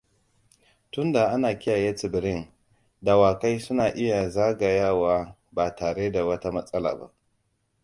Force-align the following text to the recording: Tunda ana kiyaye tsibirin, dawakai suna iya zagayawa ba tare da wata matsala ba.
Tunda 0.91 1.29
ana 1.33 1.49
kiyaye 1.59 1.91
tsibirin, 1.95 2.47
dawakai 3.01 3.59
suna 3.59 3.89
iya 3.95 4.29
zagayawa 4.29 5.35
ba 5.51 5.75
tare 5.75 6.11
da 6.11 6.25
wata 6.25 6.51
matsala 6.51 6.95
ba. 6.95 7.13